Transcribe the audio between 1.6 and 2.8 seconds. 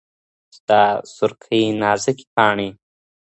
نازکي پاڼي